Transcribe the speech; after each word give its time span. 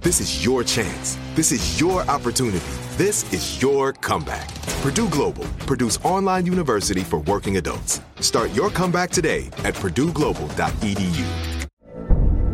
This 0.00 0.20
is 0.20 0.44
your 0.44 0.62
chance. 0.62 1.18
This 1.34 1.50
is 1.50 1.80
your 1.80 2.02
opportunity. 2.02 2.64
This 2.96 3.32
is 3.32 3.60
your 3.60 3.92
comeback. 3.92 4.48
Purdue 4.80 5.08
Global, 5.08 5.44
Purdue's 5.66 5.96
online 6.04 6.46
university 6.46 7.00
for 7.00 7.18
working 7.22 7.56
adults. 7.56 8.00
Start 8.20 8.52
your 8.52 8.70
comeback 8.70 9.10
today 9.10 9.46
at 9.64 9.74
purdueglobal.edu. 9.74 11.24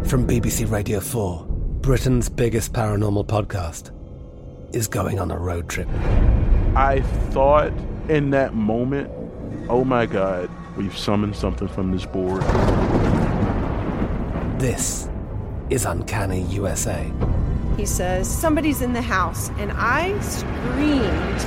From 0.06 0.26
BBC 0.26 0.70
Radio 0.70 1.00
4, 1.00 1.44
Britain's 1.82 2.30
biggest 2.30 2.72
paranormal 2.72 3.26
podcast 3.26 3.90
is 4.74 4.88
going 4.88 5.20
on 5.20 5.30
a 5.30 5.38
road 5.38 5.68
trip. 5.68 5.88
I 6.74 7.02
thought 7.28 7.74
in 8.08 8.30
that 8.30 8.54
moment, 8.54 9.10
oh 9.68 9.84
my 9.84 10.06
God, 10.06 10.48
we've 10.78 10.96
summoned 10.96 11.36
something 11.36 11.68
from 11.68 11.92
this 11.92 12.06
board. 12.06 12.40
This 14.58 15.10
is 15.70 15.84
Uncanny 15.84 16.42
USA. 16.42 17.10
He 17.76 17.86
says, 17.86 18.28
Somebody's 18.28 18.82
in 18.82 18.92
the 18.92 19.02
house, 19.02 19.50
and 19.58 19.72
I 19.74 20.18
screamed. 20.20 21.40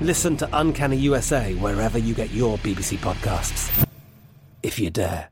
Listen 0.00 0.36
to 0.38 0.48
Uncanny 0.52 0.96
USA 0.96 1.54
wherever 1.54 1.98
you 1.98 2.14
get 2.14 2.30
your 2.30 2.58
BBC 2.58 2.96
podcasts, 2.98 3.86
if 4.62 4.78
you 4.78 4.90
dare. 4.90 5.28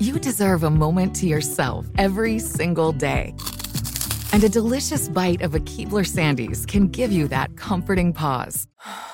You 0.00 0.18
deserve 0.18 0.64
a 0.64 0.70
moment 0.70 1.14
to 1.16 1.26
yourself 1.26 1.86
every 1.98 2.38
single 2.38 2.92
day. 2.92 3.34
And 4.32 4.42
a 4.42 4.48
delicious 4.48 5.08
bite 5.08 5.42
of 5.42 5.54
a 5.54 5.60
Keebler 5.60 6.04
Sandies 6.04 6.66
can 6.66 6.88
give 6.88 7.12
you 7.12 7.28
that 7.28 7.56
comforting 7.56 8.12
pause. 8.12 8.66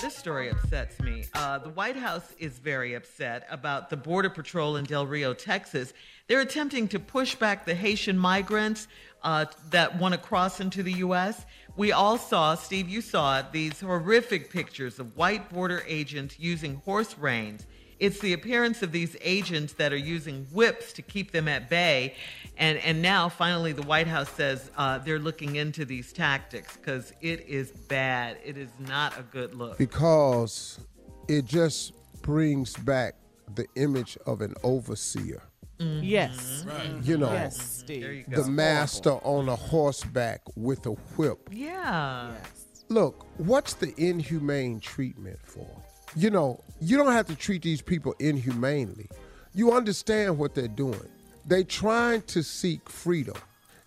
This 0.00 0.16
story 0.16 0.48
upsets 0.48 0.98
me. 1.00 1.24
Uh, 1.34 1.58
the 1.58 1.68
White 1.68 1.96
House 1.96 2.34
is 2.38 2.58
very 2.58 2.94
upset 2.94 3.46
about 3.50 3.90
the 3.90 3.98
Border 3.98 4.30
Patrol 4.30 4.76
in 4.76 4.86
Del 4.86 5.06
Rio, 5.06 5.34
Texas. 5.34 5.92
They're 6.26 6.40
attempting 6.40 6.88
to 6.88 6.98
push 6.98 7.34
back 7.34 7.66
the 7.66 7.74
Haitian 7.74 8.16
migrants 8.16 8.88
uh, 9.22 9.44
that 9.68 9.98
want 9.98 10.14
to 10.14 10.18
cross 10.18 10.58
into 10.58 10.82
the 10.82 10.92
U.S. 10.94 11.44
We 11.76 11.92
all 11.92 12.16
saw, 12.16 12.54
Steve, 12.54 12.88
you 12.88 13.02
saw 13.02 13.40
it, 13.40 13.52
these 13.52 13.78
horrific 13.78 14.50
pictures 14.50 14.98
of 14.98 15.18
white 15.18 15.52
border 15.52 15.84
agents 15.86 16.38
using 16.38 16.76
horse 16.76 17.18
reins. 17.18 17.66
It's 18.00 18.18
the 18.20 18.32
appearance 18.32 18.82
of 18.82 18.92
these 18.92 19.16
agents 19.20 19.74
that 19.74 19.92
are 19.92 19.96
using 19.96 20.46
whips 20.52 20.92
to 20.94 21.02
keep 21.02 21.32
them 21.32 21.46
at 21.48 21.68
bay. 21.68 22.14
And, 22.56 22.78
and 22.78 23.00
now, 23.02 23.28
finally, 23.28 23.72
the 23.72 23.82
White 23.82 24.06
House 24.06 24.30
says 24.30 24.70
uh, 24.76 24.98
they're 24.98 25.18
looking 25.18 25.56
into 25.56 25.84
these 25.84 26.12
tactics 26.12 26.76
because 26.76 27.12
it 27.20 27.40
is 27.46 27.70
bad. 27.70 28.38
It 28.44 28.56
is 28.56 28.70
not 28.80 29.18
a 29.18 29.22
good 29.22 29.54
look. 29.54 29.78
Because 29.78 30.80
it 31.28 31.44
just 31.44 31.92
brings 32.22 32.74
back 32.74 33.14
the 33.54 33.66
image 33.76 34.16
of 34.26 34.40
an 34.40 34.54
overseer. 34.62 35.42
Mm-hmm. 35.78 36.04
Yes. 36.04 36.64
You 37.02 37.16
know, 37.18 37.32
Yes, 37.32 37.60
Steve. 37.60 38.26
the 38.28 38.44
master 38.44 39.12
on 39.12 39.48
a 39.48 39.56
horseback 39.56 40.42
with 40.56 40.86
a 40.86 40.90
whip. 41.16 41.38
Yeah. 41.50 42.32
Yes. 42.32 42.84
Look, 42.88 43.26
what's 43.38 43.74
the 43.74 43.94
inhumane 43.96 44.80
treatment 44.80 45.38
for? 45.42 45.66
You 46.16 46.30
know, 46.30 46.60
you 46.80 46.96
don't 46.96 47.12
have 47.12 47.26
to 47.28 47.36
treat 47.36 47.62
these 47.62 47.82
people 47.82 48.14
inhumanely. 48.18 49.08
You 49.54 49.72
understand 49.72 50.38
what 50.38 50.54
they're 50.54 50.68
doing. 50.68 51.08
They 51.46 51.64
trying 51.64 52.22
to 52.22 52.42
seek 52.42 52.88
freedom. 52.88 53.36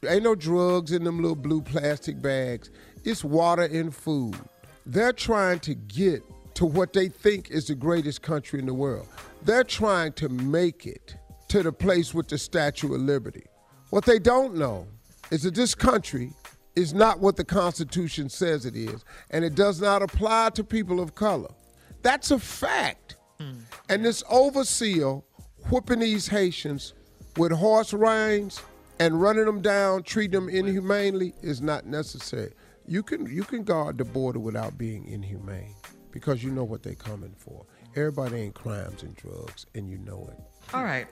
Ain't 0.07 0.23
no 0.23 0.35
drugs 0.35 0.91
in 0.91 1.03
them 1.03 1.22
little 1.22 1.35
blue 1.35 1.62
plastic 1.62 2.22
bags. 2.22 2.69
It's 3.03 3.23
water 3.23 3.63
and 3.63 3.94
food. 3.94 4.38
They're 4.85 5.13
trying 5.13 5.59
to 5.62 5.73
get 5.73 6.23
to 6.56 6.66
what 6.66 6.94
they 6.94 7.07
think 7.07 7.51
is 7.51 7.67
the 7.67 7.75
greatest 7.75 8.22
country 8.22 8.59
in 8.59 8.66
the 8.66 8.73
world. 8.73 9.07
They're 9.41 9.63
trying 9.63 10.13
to 10.13 10.29
make 10.29 10.85
it 10.85 11.16
to 11.50 11.63
the 11.63 11.72
place 11.72 12.13
with 12.13 12.28
the 12.28 12.38
Statue 12.38 12.94
of 12.94 13.01
Liberty. 13.01 13.44
What 13.89 14.06
they 14.06 14.19
don't 14.19 14.56
know 14.56 14.88
is 15.31 15.44
that 15.44 15.56
this 15.56 15.75
country 15.75 16.31
is 16.75 16.94
not 16.94 17.19
what 17.19 17.35
the 17.35 17.44
Constitution 17.44 18.29
says 18.29 18.66
it 18.66 18.75
is, 18.75 19.03
and 19.29 19.45
it 19.45 19.56
does 19.56 19.81
not 19.81 20.01
apply 20.01 20.50
to 20.51 20.63
people 20.63 21.00
of 21.00 21.16
color. 21.16 21.51
That's 22.03 22.31
a 22.31 22.39
fact. 22.39 23.15
Mm. 23.39 23.61
And 23.89 24.05
this 24.05 24.23
overseer 24.29 25.21
whipping 25.69 25.99
these 25.99 26.27
Haitians 26.27 26.93
with 27.37 27.51
horse 27.51 27.93
reins 27.93 28.61
and 28.99 29.19
running 29.19 29.45
them 29.45 29.61
down, 29.61 30.03
treating 30.03 30.39
them 30.39 30.49
inhumanely 30.49 31.33
is 31.41 31.61
not 31.61 31.85
necessary. 31.85 32.53
You 32.85 33.01
can 33.01 33.25
you 33.25 33.43
can 33.43 33.63
guard 33.63 33.97
the 33.97 34.05
border 34.05 34.39
without 34.39 34.77
being 34.77 35.05
inhumane 35.07 35.75
because 36.11 36.44
you 36.44 36.51
know 36.51 36.63
what 36.63 36.83
they're 36.83 36.95
coming 36.95 37.33
for. 37.38 37.65
Everybody 37.95 38.41
ain't 38.41 38.56
crimes 38.56 39.03
and 39.03 39.15
drugs, 39.15 39.65
and 39.75 39.89
you 39.89 39.97
know 39.99 40.29
it. 40.31 40.39
All 40.73 40.83
right. 40.83 41.07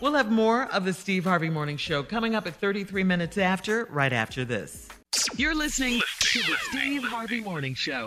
We'll 0.00 0.14
have 0.14 0.30
more 0.30 0.64
of 0.72 0.84
the 0.84 0.92
Steve 0.92 1.24
Harvey 1.24 1.50
Morning 1.50 1.76
Show 1.76 2.02
coming 2.02 2.34
up 2.34 2.46
at 2.46 2.54
33 2.54 3.04
minutes 3.04 3.36
after, 3.36 3.86
right 3.90 4.12
after 4.12 4.44
this. 4.44 4.88
You're 5.36 5.54
listening 5.54 6.00
to 6.20 6.38
the 6.40 6.56
Steve 6.70 7.02
Harvey 7.02 7.40
Morning 7.40 7.74
Show. 7.74 8.06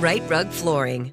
Rite 0.00 0.28
Rug 0.28 0.48
Flooring. 0.48 1.12